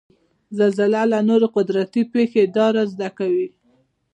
[0.57, 3.47] زلزله او نورې قدرتي پېښې دا رازد کوي.